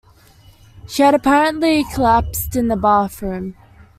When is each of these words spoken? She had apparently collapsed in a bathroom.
She 0.87 1.03
had 1.03 1.13
apparently 1.13 1.85
collapsed 1.93 2.55
in 2.55 2.71
a 2.71 2.75
bathroom. 2.75 3.53